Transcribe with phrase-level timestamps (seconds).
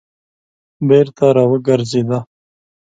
[0.87, 2.19] بېرته راوګرځېده.